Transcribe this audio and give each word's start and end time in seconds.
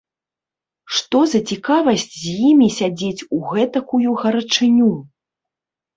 Што 0.99 1.19
за 1.33 1.41
цікавасць 1.55 2.07
з 2.21 2.33
імі 2.49 2.69
сядзець 2.79 3.25
у 3.37 3.43
гэтакую 3.53 4.19
гарачыню? 4.23 4.91